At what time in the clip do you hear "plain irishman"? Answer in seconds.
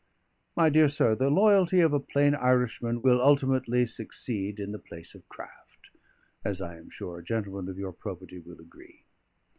1.99-3.03